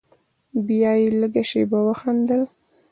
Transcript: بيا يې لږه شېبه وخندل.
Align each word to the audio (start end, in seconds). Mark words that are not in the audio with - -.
بيا 0.67 0.91
يې 1.01 1.07
لږه 1.19 1.43
شېبه 1.49 1.79
وخندل. 1.87 2.41